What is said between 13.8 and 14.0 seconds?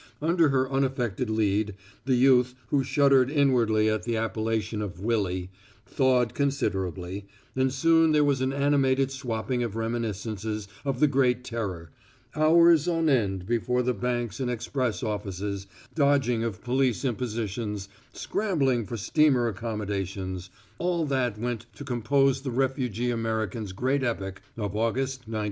the